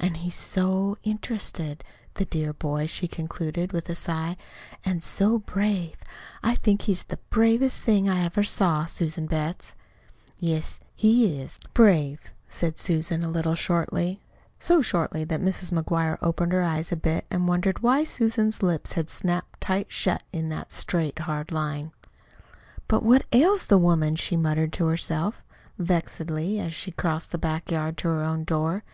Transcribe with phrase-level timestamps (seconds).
[0.00, 1.82] "An' he's so interested
[2.16, 4.36] the dear boy!" she concluded, with a sigh.
[4.84, 5.96] "An' so brave!
[6.42, 9.74] I think he's the bravest thing I ever saw, Susan Betts."
[10.38, 14.20] "Yes, he is brave," said Susan, a little shortly
[14.58, 15.72] so shortly that Mrs.
[15.72, 20.22] McGuire opened her eyes a bit, and wondered why Susan's lips had snapped tight shut
[20.34, 21.92] in that straight, hard line.
[22.88, 25.42] "But what ails the woman?" she muttered to herself,
[25.78, 28.84] vexedly, as she crossed the back yard to her own door.